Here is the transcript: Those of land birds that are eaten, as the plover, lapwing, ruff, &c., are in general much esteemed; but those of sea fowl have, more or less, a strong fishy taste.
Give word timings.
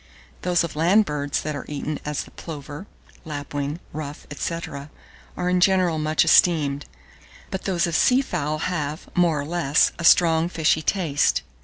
Those 0.41 0.63
of 0.63 0.75
land 0.75 1.05
birds 1.05 1.43
that 1.43 1.55
are 1.55 1.67
eaten, 1.69 1.99
as 2.03 2.23
the 2.23 2.31
plover, 2.31 2.87
lapwing, 3.23 3.79
ruff, 3.93 4.25
&c., 4.35 4.59
are 5.37 5.47
in 5.47 5.59
general 5.61 5.99
much 5.99 6.25
esteemed; 6.25 6.85
but 7.51 7.65
those 7.65 7.85
of 7.85 7.95
sea 7.95 8.23
fowl 8.23 8.57
have, 8.57 9.07
more 9.13 9.39
or 9.39 9.45
less, 9.45 9.91
a 9.99 10.03
strong 10.03 10.49
fishy 10.49 10.81
taste. 10.81 11.43